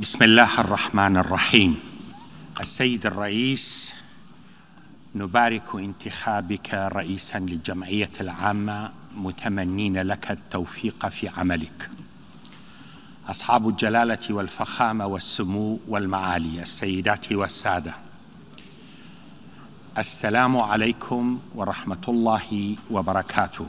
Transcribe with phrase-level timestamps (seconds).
[0.00, 1.80] بسم الله الرحمن الرحيم.
[2.60, 3.94] السيد الرئيس
[5.14, 8.90] نبارك انتخابك رئيسا للجمعية العامة.
[9.16, 11.90] متمنين لك التوفيق في عملك.
[13.28, 17.94] أصحاب الجلالة والفخامة والسمو والمعالي السيدات والسادة
[19.98, 23.66] السلام عليكم ورحمة الله وبركاته.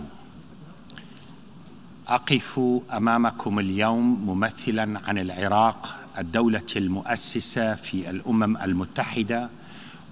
[2.08, 2.60] أقف
[2.94, 9.50] أمامكم اليوم ممثلا عن العراق الدولة المؤسسة في الأمم المتحدة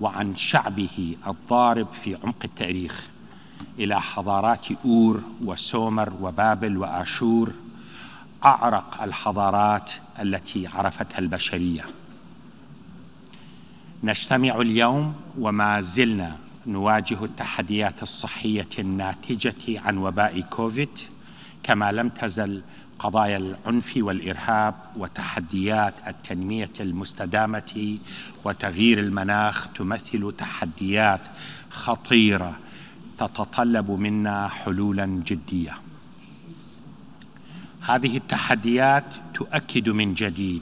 [0.02, 3.08] وعن شعبه الضارب في عمق التاريخ
[3.80, 7.52] إلى حضارات أور وسومر وبابل وآشور
[8.46, 11.86] أعرق الحضارات التي عرفتها البشرية.
[14.04, 20.90] نجتمع اليوم وما زلنا نواجه التحديات الصحية الناتجة عن وباء كوفيد
[21.64, 22.62] كما لم تزل
[23.04, 27.98] قضايا العنف والإرهاب وتحديات التنمية المستدامة
[28.46, 31.22] وتغيير المناخ تمثل تحديات
[31.70, 32.60] خطيرة
[33.18, 35.78] تتطلب منا حلولا جديه
[37.82, 40.62] هذه التحديات تؤكد من جديد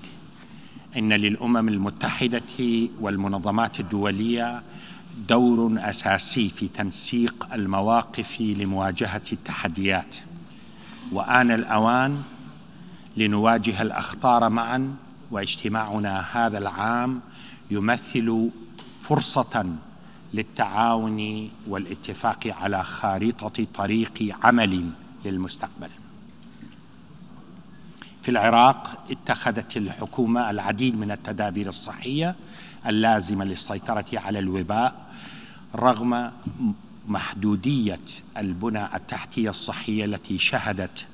[0.97, 4.63] إن للأمم المتحدة والمنظمات الدولية
[5.29, 10.15] دور أساسي في تنسيق المواقف لمواجهة التحديات.
[11.11, 12.23] وآن الأوان
[13.17, 14.95] لنواجه الأخطار معا
[15.31, 17.21] واجتماعنا هذا العام
[17.71, 18.49] يمثل
[19.01, 19.65] فرصة
[20.33, 24.89] للتعاون والاتفاق على خارطة طريق عمل
[25.25, 25.89] للمستقبل.
[28.21, 32.35] في العراق اتخذت الحكومة العديد من التدابير الصحية
[32.87, 35.11] اللازمة للسيطرة على الوباء
[35.75, 36.31] رغم
[37.07, 37.99] محدودية
[38.37, 41.07] البنى التحتية الصحية التي شهدت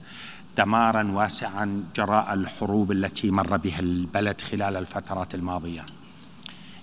[0.58, 5.86] دمارا واسعا جراء الحروب التي مر بها البلد خلال الفترات الماضية.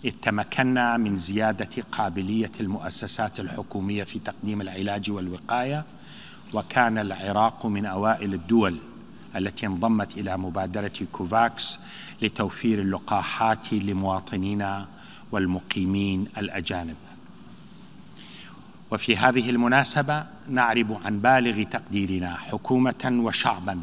[0.05, 5.85] اذ تمكنا من زيادة قابلية المؤسسات الحكومية في تقديم العلاج والوقاية
[6.55, 8.79] وكان العراق من أوائل الدول
[9.37, 11.81] التي انضمت إلى مبادرة كوفاكس
[12.23, 14.87] لتوفير اللقاحات لمواطنينا
[15.33, 16.97] والمقيمين الأجانب.
[18.91, 23.81] وفي هذه المناسبة نعرب عن بالغ تقديرنا حكومة وشعبا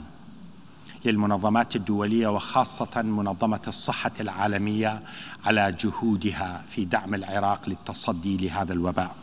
[1.06, 5.02] للمنظمات الدولية وخاصة منظمة الصحة العالمية
[5.46, 9.16] على جهودها في دعم العراق للتصدي لهذا الوباء.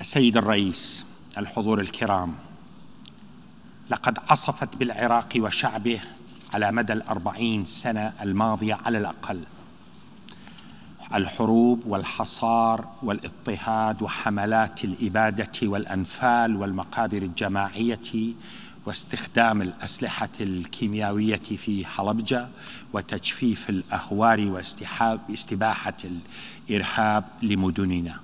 [0.00, 1.06] السيد الرئيس
[1.38, 2.34] الحضور الكرام
[3.90, 6.00] لقد عصفت بالعراق وشعبه
[6.54, 9.44] على مدى الأربعين سنة الماضية على الأقل
[11.14, 18.32] الحروب والحصار والاضطهاد وحملات الإبادة والأنفال والمقابر الجماعية
[18.86, 22.48] واستخدام الأسلحة الكيميائية في حلبجة
[22.92, 24.66] وتجفيف الأهوار
[25.28, 28.20] واستباحة الإرهاب لمدننا.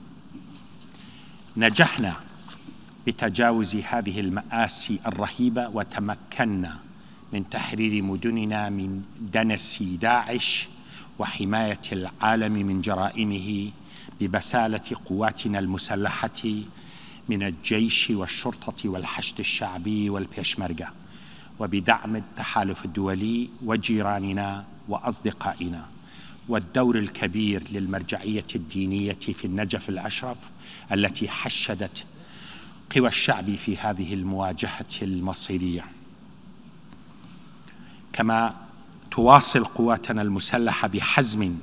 [1.57, 2.15] نجحنا
[3.07, 6.79] بتجاوز هذه المآسي الرهيبة وتمكنا
[7.33, 10.69] من تحرير مدننا من دنس داعش
[11.19, 13.71] وحماية العالم من جرائمه
[14.21, 16.43] ببسالة قواتنا المسلحة
[17.29, 20.89] من الجيش والشرطة والحشد الشعبي والبيشمركة
[21.59, 25.87] وبدعم التحالف الدولي وجيراننا وأصدقائنا
[26.49, 30.37] والدور الكبير للمرجعية الدينية في النجف الأشرف
[30.93, 32.05] التي حشدت
[32.97, 35.85] قوى الشعب في هذه المواجهة المصيرية.
[38.13, 38.55] كما
[39.15, 41.55] تواصل قواتنا المسلحة بحزم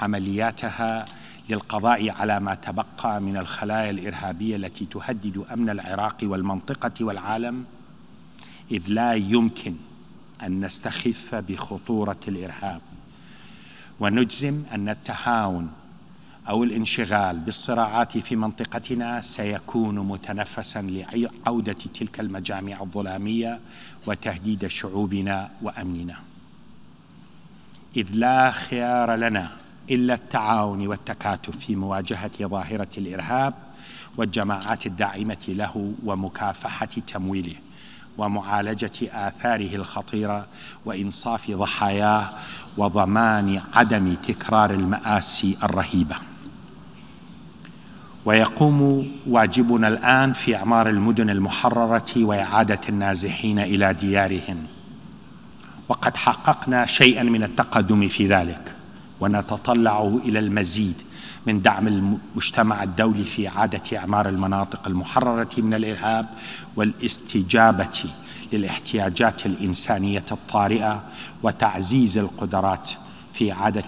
[0.00, 1.04] عملياتها
[1.48, 7.64] للقضاء على ما تبقى من الخلايا الإرهابية التي تهدد أمن العراق والمنطقة والعالم
[8.70, 9.74] إذ لا يمكن
[10.42, 12.80] أن نستخف بخطورة الإرهاب.
[14.00, 15.70] ونجزم أن التهاون
[16.48, 23.60] أو الانشغال بالصراعات في منطقتنا سيكون متنفسا لعودة تلك المجامع الظلامية
[24.06, 26.29] وتهديد شعوبنا وأمننا.
[27.96, 29.50] إذ لا خيار لنا
[29.90, 33.54] إلا التعاون والتكاتف في مواجهة ظاهرة الإرهاب
[34.16, 37.54] والجماعات الداعمة له ومكافحة تمويله
[38.18, 40.46] ومعالجة آثاره الخطيرة
[40.84, 42.30] وإنصاف ضحاياه
[42.76, 46.16] وضمان عدم تكرار المآسي الرهيبة.
[48.24, 54.66] ويقوم واجبنا الآن في إعمار المدن المحررة وإعادة النازحين إلى ديارهم.
[55.90, 58.72] وقد حققنا شيئا من التقدم في ذلك
[59.20, 61.02] ونتطلع إلى المزيد
[61.46, 66.26] من دعم المجتمع الدولي في اعاده إعمار المناطق المحررة من الإرهاب
[66.76, 68.04] والاستجابة
[68.52, 71.02] للاحتياجات الإنسانية الطارئة
[71.42, 72.90] وتعزيز القدرات
[73.34, 73.84] في اعاده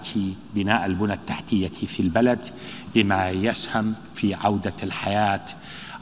[0.55, 2.45] بناء البنى التحتية في البلد
[2.95, 5.45] بما يسهم في عودة الحياة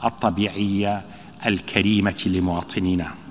[0.04, 1.02] الطبيعية
[1.46, 3.21] الكريمة لمواطنينا.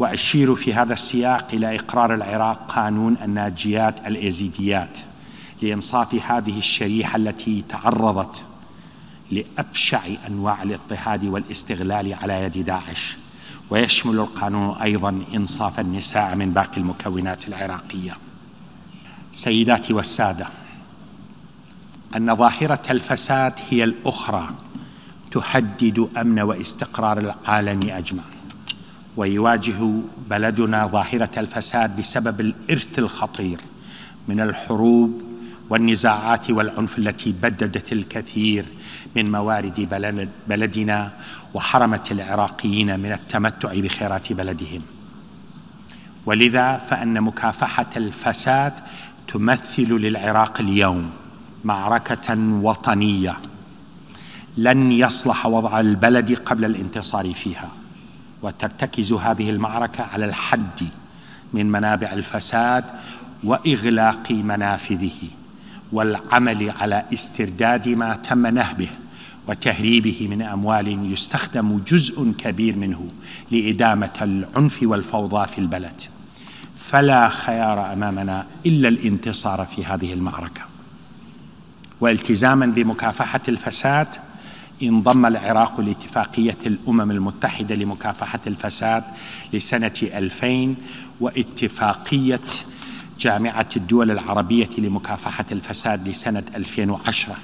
[0.00, 4.98] وأشير في هذا السياق إلى إقرار العراق قانون الناجيات الإيزيديات
[5.62, 8.42] لإنصاف هذه الشريحة التي تعرضت
[9.30, 13.16] لأبشع أنواع الاضطهاد والاستغلال على يد داعش.
[13.70, 18.16] ويشمل القانون أيضا إنصاف النساء من باقي المكونات العراقية.
[19.32, 20.46] سيداتي والسادة
[22.16, 24.48] أن ظاهرة الفساد هي الأخرى
[25.30, 28.22] تهدد أمن واستقرار العالم اجمع
[29.16, 29.92] ويواجه
[30.30, 33.60] بلدنا ظاهرة الفساد بسبب الإرث الخطير
[34.28, 35.22] من الحروب
[35.70, 38.66] والنزاعات والعنف التي بددت الكثير
[39.16, 39.88] من موارد
[40.48, 41.12] بلدنا
[41.54, 44.82] وحرمت العراقيين من التمتع بخيرات بلدهم.
[46.26, 48.72] ولذا فإن مكافحة الفساد
[49.28, 51.10] تمثل للعراق اليوم
[51.64, 53.36] معركة وطنية
[54.56, 57.79] لن يصلح وضع البلد قبل الانتصار فيها.
[58.42, 60.88] وترتكز هذه المعركة على الحد
[61.52, 62.84] من منابع الفساد
[63.44, 65.20] وإغلاق منافذه
[65.92, 68.88] والعمل على استرداد ما تم نهبه
[69.48, 73.08] وتهريبه من أموال يستخدم جزء كبير منه
[73.50, 76.00] لإدامة العنف والفوضى في البلد.
[76.76, 80.60] فلا خيار أمامنا إلا الانتصار في هذه المعركة.
[82.00, 84.08] والتزاما بمكافحة الفساد
[84.82, 89.04] انضم العراق لاتفاقية الأمم المتحدة لمكافحة الفساد
[89.52, 90.74] لسنة 2000
[91.20, 92.40] واتفاقية
[93.20, 97.36] جامعة الدول العربية لمكافحة الفساد لسنة 2010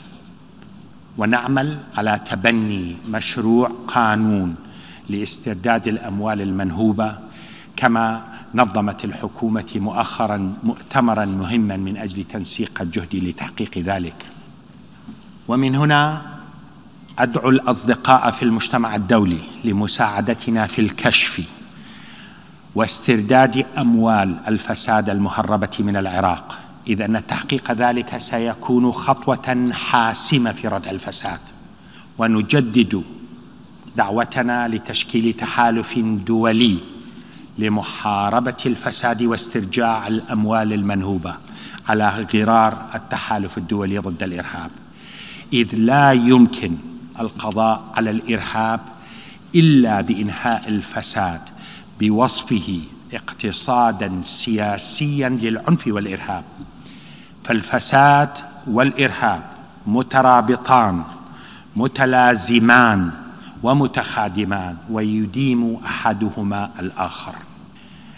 [1.19, 4.55] ونعمل على تبني مشروع قانون
[5.09, 7.19] لاسترداد الأموال المنهوبة
[7.77, 8.25] كما
[8.55, 14.27] نظمت الحكومة مؤخرا مؤتمرا مهما من أجل تنسيق الجهد لتحقيق ذلك.
[15.49, 16.36] ومن هنا
[17.19, 21.43] أدعو الأصدقاء في المجتمع الدولي لمساعدتنا في الكشف
[22.75, 26.59] واسترداد أموال الفساد المهربة من العراق
[26.89, 31.39] إذ أن تحقيق ذلك سيكون خطوة حاسمة في ردع الفساد.
[32.19, 33.03] ونجدد
[33.97, 36.79] دعوتنا لتشكيل تحالف دولي
[37.59, 41.35] لمحاربة الفساد واسترجاع الأموال المنهوبة
[41.89, 44.71] على غرار التحالف الدولي ضد الإرهاب.
[45.53, 46.77] إذ لا يمكن
[47.21, 48.81] القضاء على الإرهاب
[49.55, 51.41] إلا بإنهاء الفساد
[52.01, 52.81] بوصفه
[53.13, 56.45] اقتصادا سياسيا للعنف والإرهاب.
[57.45, 58.31] فالفساد
[58.67, 59.43] والإرهاب
[59.87, 61.03] مترابطان
[61.77, 63.11] متلازمان
[63.63, 67.35] ومتخادمان ويديم أحدهما الآخر.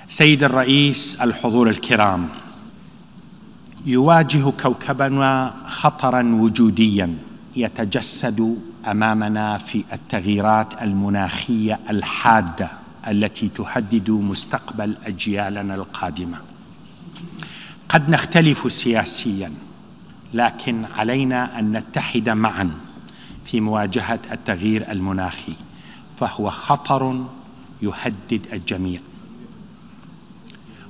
[0.08, 2.28] سيد الرئيس الحضور الكرام
[3.86, 7.16] يواجه كوكبنا خطرا وجوديا
[7.56, 12.70] يتجسد أمامنا في التغييرات المناخية الحادة
[13.08, 16.38] التي تهدد مستقبل أجيالنا القادمة.
[17.88, 19.52] قد نختلف سياسيا
[20.34, 22.70] لكن علينا أن نتحد معا
[23.44, 25.54] في مواجهة التغيير المناخي
[26.20, 27.24] فهو خطر
[27.82, 29.00] يهدد الجميع.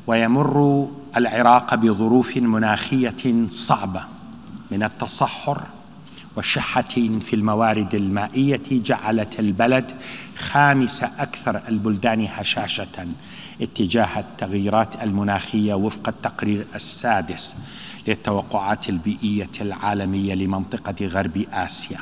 [0.07, 4.03] ويمر العراق بظروف مناخية صعبة
[4.71, 5.63] من التصحر
[6.39, 6.83] وشحة
[7.21, 9.93] في الموارد المائية جعلت البلد
[10.37, 13.07] خامس أكثر البلدان هشاشة
[13.63, 17.57] اتجاه التغييرات المناخية وفق التقرير السادس
[18.09, 21.99] للتوقعات البيئية العالمية لمنطقة غرب آسيا.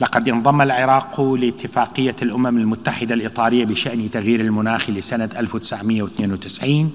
[0.00, 6.92] لقد انضم العراق لاتفاقية الأمم المتحدة الإطارية بشأن تغيير المناخ لسنة 1992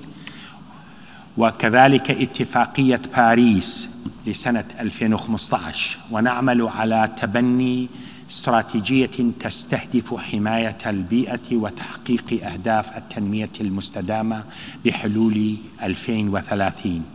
[1.38, 3.93] وكذلك اتفاقية باريس
[4.28, 7.90] لسنة 2015 ونعمل على تبني
[8.32, 14.44] استراتيجية تستهدف حماية البيئة وتحقيق أهداف التنمية المستدامة
[14.86, 17.06] بحلول 2030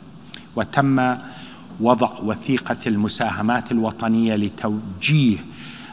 [0.57, 1.17] وتم
[1.81, 5.37] وضع وثيقة المساهمات الوطنية لتوجيه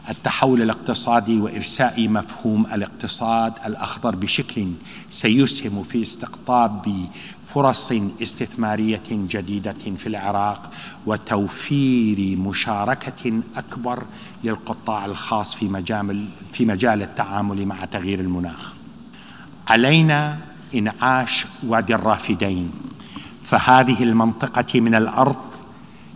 [0.10, 4.68] التحول الاقتصادي وإرساء مفهوم الاقتصاد الأخضر بشكل
[5.12, 7.08] سيسهم في استقطاب
[7.48, 10.72] فرص استثمارية جديدة في العراق
[11.06, 14.04] وتوفير مشاركة أكبر
[14.44, 18.74] للقطاع الخاص في مجال في مجال التعامل مع تغيير المناخ.
[19.68, 20.38] علينا
[20.76, 22.72] إنعاش وادي الرافدين
[23.44, 25.36] فهذه المنطقة من الأرض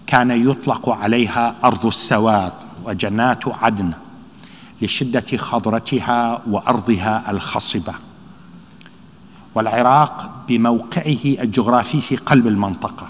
[0.08, 2.53] كان يطلق عليها أرض السواد
[2.86, 3.92] وجنات عدن
[4.82, 7.94] لشدة خضرتها وأرضها الخصبة.
[9.56, 13.08] والعراق بموقعه الجغرافي في قلب المنطقة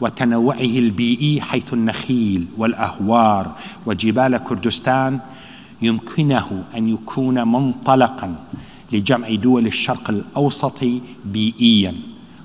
[0.00, 3.50] وتنوعه البيئي حيث النخيل والأهوار
[3.86, 5.20] وجبال كردستان
[5.82, 8.34] يمكنه أن يكون منطلقا
[8.92, 10.84] لجمع دول الشرق الأوسط
[11.24, 11.94] بيئيا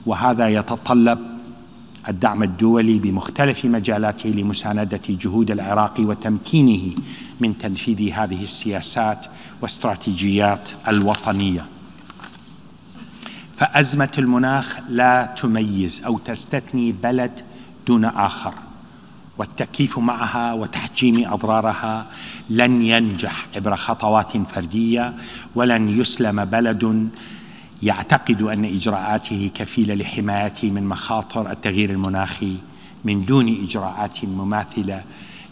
[0.05, 1.19] وهذا يتطلب
[2.09, 6.95] الدعم الدولي بمختلف مجالاته لمساندة جهود العراق وتمكينه
[7.39, 9.25] من تنفيذ هذه السياسات
[9.61, 11.65] واستراتيجيات الوطنية.
[13.57, 17.41] فأزمة المناخ لا تميز أو تستثني بلد
[17.87, 18.53] دون آخر
[19.37, 22.05] والتكييف معها وتحجيم أضرارها
[22.49, 25.13] لن ينجح عبر خطوات فردية
[25.55, 27.09] ولن يسلم بلد
[27.83, 32.57] يعتقد أن إجراءاته كفيلة لحمايته من مخاطر التغيير المناخي
[33.03, 35.03] من دون إجراءات مماثلة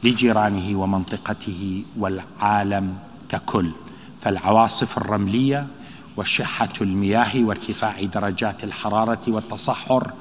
[0.03, 2.98] لجيرانه ومنطقته والعالم
[3.30, 3.72] ككل.
[4.22, 5.68] فالعواصف الرملية
[6.18, 10.12] وشحة المياه وارتفاع درجات الحرارة والتصحر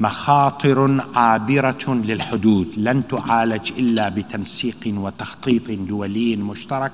[0.00, 6.92] مخاطر عابرة للحدود لن تعالج إلا بتنسيق وتخطيط دولي مشترك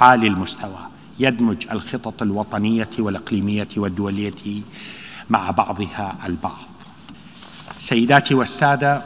[0.00, 0.93] عالي المستوى.
[1.18, 4.62] يدمج الخطط الوطنية والإقليمية والدولية
[5.30, 6.62] مع بعضها البعض.
[7.78, 9.02] سيداتي والسادة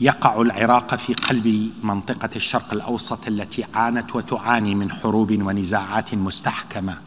[0.00, 6.98] يقع العراق في قلب منطقة الشرق الأوسط التي عانت وتعاني من حروب ونزاعات مستحكمة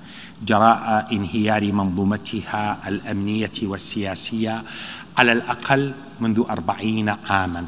[0.46, 4.63] جراء انهيار منظومتها الأمنية والسياسية
[5.17, 7.65] على الأقل منذ أربعين عاما.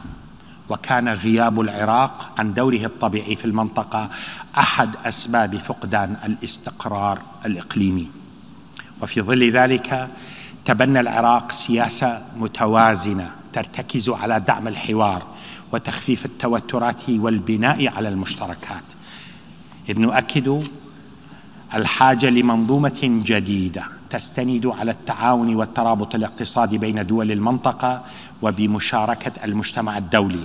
[0.70, 4.10] وكان غياب العراق عن دوره الطبيعي في المنطقة
[4.58, 8.12] أحد أسباب فقدان الاستقرار الإقليمي.
[9.02, 10.10] وفي ظل ذلك
[10.66, 15.24] تبنى العراق سياسة متوازنة ترتكز على دعم الحوار
[15.72, 18.84] وتخفيف التوترات والبناء على المشتركات.
[19.90, 20.64] إذ نؤكد
[21.74, 28.04] الحاجة لمنظومة جديدة تستند على التعاون والترابط الاقتصادي بين دول المنطقة
[28.42, 30.44] وبمشاركة المجتمع الدولي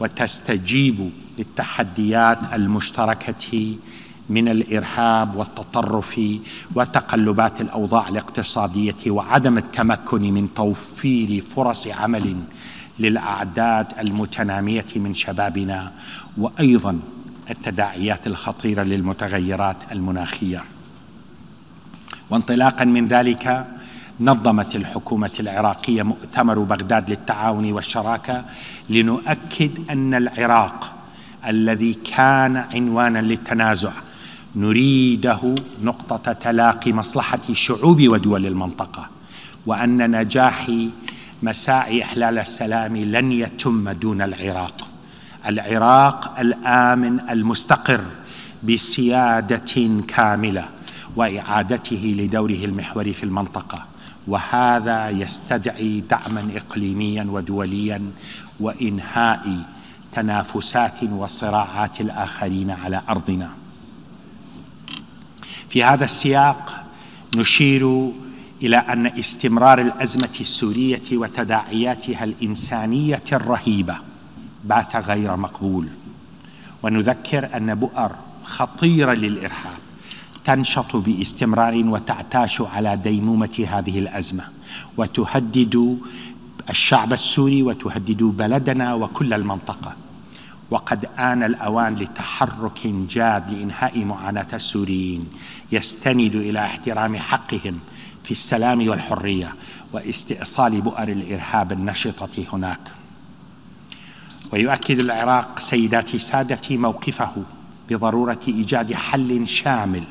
[0.00, 3.76] وتستجيب للتحديات المشتركة
[4.28, 6.20] من الإرهاب والتطرف
[6.74, 12.36] وتقلبات الأوضاع الاقتصادية وعدم التمكن من توفير فرص عمل
[12.98, 15.92] للأعداد المتنامية من شبابنا
[16.38, 17.00] وأيضا
[17.50, 20.64] التداعيات الخطيرة للمتغيرات المناخية.
[22.32, 23.66] وانطلاقا من ذلك
[24.20, 28.44] نظمت الحكومة العراقية مؤتمر بغداد للتعاون والشراكة
[28.90, 30.92] لنؤكد أن العراق
[31.46, 33.92] الذي كان عنوانا للتنازع
[34.56, 39.08] نريده نقطة تلاقي مصلحة شعوب ودول المنطقة
[39.66, 40.72] وأن نجاح
[41.42, 44.88] مساعي إحلال السلام لن يتم دون العراق.
[45.46, 48.00] العراق الآمن المستقر
[48.62, 50.68] بسيادة كاملة.
[51.16, 53.86] وإعادته لدوره المحوري في المنطقة.
[54.26, 58.10] وهذا يستدعي دعما إقليميا ودوليا
[58.60, 59.58] وإنهاء
[60.12, 63.50] تنافسات وصراعات الآخرين على أرضنا.
[65.68, 66.84] في هذا السياق
[67.36, 68.12] نشير
[68.62, 73.96] إلى أن استمرار الأزمة السورية وتداعياتها الإنسانية الرهيبة
[74.64, 75.88] بات غير مقبول.
[76.82, 78.12] ونذكر أن بؤر
[78.44, 79.91] خطيره للإرهاب.
[80.44, 84.44] تنشط باستمرار وتعتاش على ديمومة هذه الأزمة
[84.96, 85.98] وتهدد
[86.70, 89.96] الشعب السوري وتهدد بلدنا وكل المنطقة.
[90.70, 95.24] وقد آن الأوان لتحرك جاد لإنهاء معاناة السوريين
[95.72, 97.78] يستند إلى احترام حقهم
[98.24, 99.54] في السلام والحرية
[99.92, 102.80] واستئصال بؤر الإرهاب النشطة هناك.
[104.52, 107.32] ويؤكد العراق سيداتي سادتي موقفه
[107.90, 110.02] بضرورة إيجاد حل شامل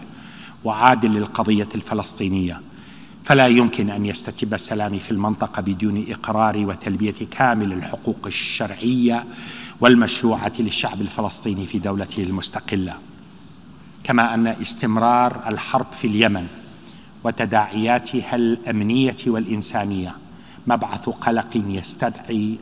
[0.63, 2.61] وعادل للقضية الفلسطينية.
[3.23, 9.25] فلا يمكن أن يستتب السلام في المنطقة بدون إقرار وتلبية كامل الحقوق الشرعية
[9.79, 12.95] والمشروعة للشعب الفلسطيني في دولته المستقلة.
[14.03, 16.47] كما أن استمرار الحرب في اليمن
[17.23, 20.15] وتداعياتها الأمنية والإنسانية
[20.67, 22.57] مبعث قلق يستدعي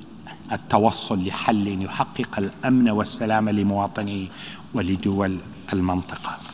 [0.52, 4.28] التوصل لحل يحقق الأمن والسلام لمواطنيه
[4.74, 5.38] ولدول
[5.74, 6.49] المنطقة.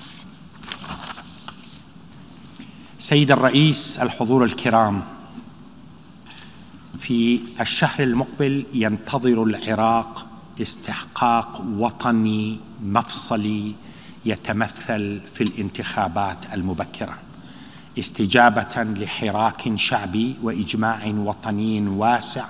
[3.06, 5.02] سيد الرئيس الحضور الكرام.
[7.00, 10.26] في الشهر المقبل ينتظر العراق
[10.62, 13.76] استحقاق وطني مفصلي
[14.26, 17.18] يتمثل في الانتخابات المبكرة
[18.00, 22.46] استجابة لحراك شعبي وإجماع وطني واسع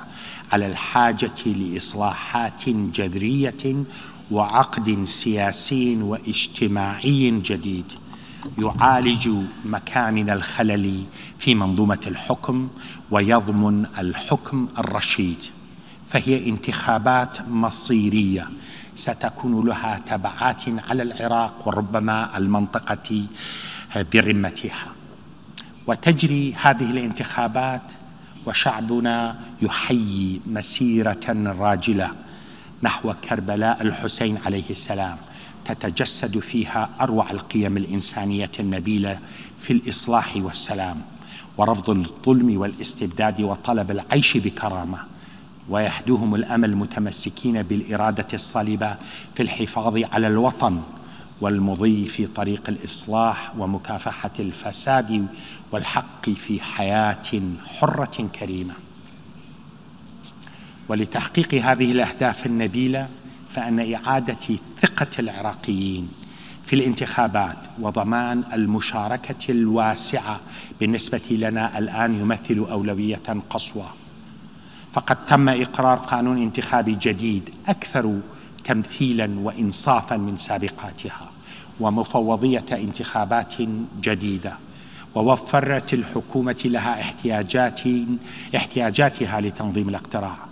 [0.51, 3.83] على الحاجة لإصلاحات جذرية
[4.31, 8.04] وعقد سياسي واجتماعي جديد.
[8.57, 9.29] يعالج
[9.65, 11.03] مكامن الخلل
[11.37, 12.69] في منظومة الحكم
[13.11, 15.43] ويضمن الحكم الرشيد
[16.09, 18.47] فهي انتخابات مصيرية.
[18.95, 23.25] ستكون لها تبعات على العراق وربما المنطقة
[24.13, 24.87] برمتها.
[25.87, 27.81] وتجري هذه الانتخابات
[28.45, 32.11] وشعبنا يحيي مسيرة راجلة
[32.83, 35.17] نحو كربلاء الحسين عليه السلام.
[35.65, 39.19] تتجسد فيها أروع القيم الإنسانية النبيلة
[39.59, 41.01] في الإصلاح والسلام
[41.57, 44.97] ورفض الظلم والاستبداد وطلب العيش بكرامة
[45.69, 48.95] ويحدوهم الأمل متمسكين بالإرادة الصلبه
[49.35, 50.81] في الحفاظ على الوطن
[51.41, 55.27] والمضي في طريق الإصلاح ومكافحة الفساد
[55.71, 57.41] والحق في حياة
[57.79, 58.73] حرة كريمة.
[60.89, 63.07] ولتحقيق هذه الأهداف النبيلة
[63.55, 66.09] فأن إعادة ثقة العراقيين
[66.63, 70.39] في الانتخابات وضمان المشاركة الواسعة
[70.79, 73.85] بالنسبة لنا الآن يمثل أولوية قصوى.
[74.93, 78.19] فقد تم إقرار قانون انتخابي جديد أكثر
[78.63, 81.29] تمثيلا وانصافا من سابقاتها
[81.79, 83.53] ومفوضية انتخابات
[84.01, 84.57] جديدة
[85.15, 87.81] ووفرت الحكومة لها احتياجات
[88.55, 90.44] احتياجاتها لتنظيم الاقتراع.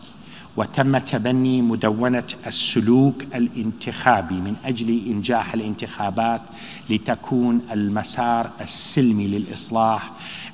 [0.57, 6.41] وتم تبني مدونة السلوك الانتخابي من أجل إنجاح الانتخابات
[6.89, 10.11] لتكون المسار السلمي للإصلاح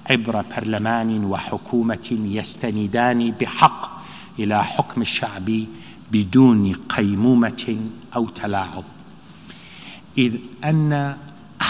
[0.10, 4.00] عبر برلمان وحكومة يستندان بحق
[4.40, 5.64] إلى حكم الشعب
[6.12, 7.78] بدون قيمومة
[8.16, 8.84] أو تلاعب.
[10.18, 11.18] إذ أن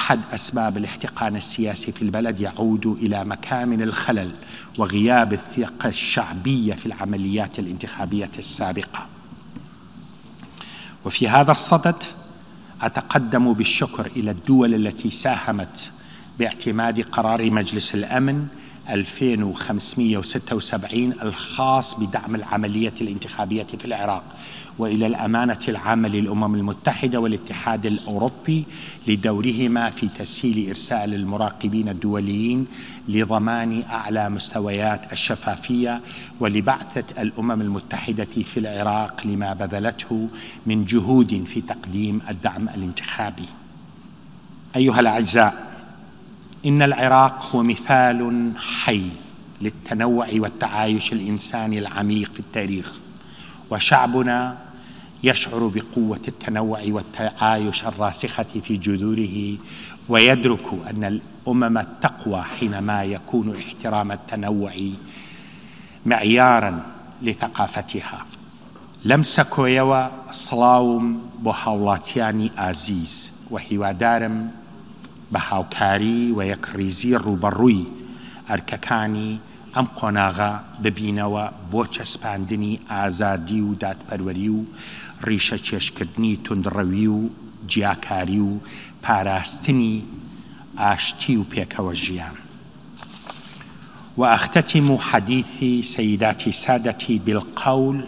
[0.10, 4.32] أحد أسباب الاحتقان السياسي في البلد يعود إلى مكامن الخلل
[4.78, 9.06] وغياب الثقة الشعبية في العمليات الانتخابية السابقة.
[11.06, 12.04] وفي هذا الصدد
[12.82, 15.92] أتقدم بالشكر إلى الدول التي ساهمت
[16.40, 18.48] باعتماد قرار مجلس الأمن
[18.94, 24.24] 2576 الخاص بدعم العملية الانتخابية في العراق
[24.80, 28.66] وإلى الأمانة العامة للأمم المتحدة والاتحاد الأوروبي
[29.08, 32.68] لدورهما في تسهيل إرسال المراقبين الدوليين
[33.10, 36.02] لضمان أعلى مستويات الشفافية
[36.40, 40.28] ولبعثة الأمم المتحدة في العراق لما بذلته
[40.66, 43.46] من جهود في تقديم الدعم الانتخابي.
[44.76, 45.69] أيها الأعزاء
[46.66, 49.04] إن العراق هو مثال حي
[49.62, 52.98] للتنوع والتعايش الإنساني العميق في التاريخ.
[53.72, 54.58] وشعبنا
[55.24, 59.58] يشعر بقوة التنوع والتعايش الراسخة في جذوره
[60.10, 64.74] ويدرك أن الأمم تقوى حينما يكون احترام التنوع
[66.06, 66.84] معيارا
[67.22, 68.26] لثقافتها.
[69.06, 71.06] لمسە کۆیەوە سڵاوم
[71.44, 73.32] بۆ هاوڵاتیانی ئازیز
[73.70, 74.52] هیوادارم
[75.34, 77.84] بە هاوکاری و یەکڕیزی ڕوبەڕووی.
[78.50, 79.32] ئەرکەکانی
[79.76, 84.60] ئەم قۆناغا ببینەوە بۆ چەسپاندنی ئازادی و دادپەروەری و
[85.28, 87.30] ڕیشە چێشکردنی تونندڕەوی و
[87.72, 88.52] جیاکاری و
[89.04, 89.96] پاراستنی
[90.78, 92.38] ئاشتی و پێکەوە ژیان.
[94.18, 98.04] واختتم حديثي سيداتي سادتي بالقول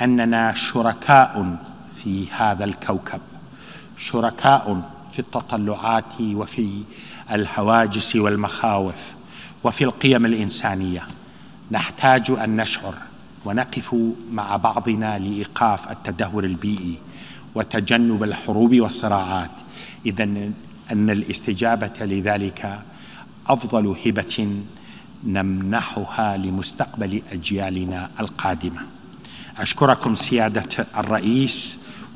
[0.00, 1.56] أننا شركاء
[1.96, 3.20] في هذا الكوكب.
[3.96, 6.82] شركاء في التطلعات وفي
[7.32, 9.14] الهواجس والمخاوف
[9.64, 11.02] وفي القيم الإنسانية.
[11.70, 12.94] نحتاج أن نشعر
[13.44, 13.96] ونقف
[14.32, 16.98] مع بعضنا لإيقاف التدهور البيئي
[17.54, 19.50] وتجنب الحروب والصراعات.
[20.06, 20.24] إذا
[20.92, 22.82] أن الاستجابة لذلك
[23.46, 24.62] أفضل هبة
[25.24, 28.80] نمنحها لمستقبل أجيالنا القادمة.
[29.58, 31.86] أشكركم سيادة الرئيس